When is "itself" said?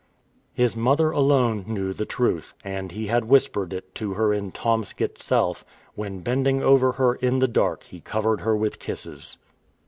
4.99-5.63